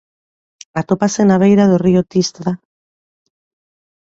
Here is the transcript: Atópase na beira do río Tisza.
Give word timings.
Atópase 0.79 1.21
na 1.25 1.37
beira 1.43 1.69
do 1.71 1.77
río 1.85 2.01
Tisza. 2.11 2.51